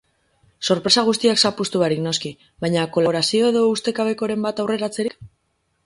[0.67, 2.33] Sorpresa guztiak zapuztu barik, noski,
[2.65, 5.21] baina kolaborazio edo ustekabekoren bat aurreratzerik?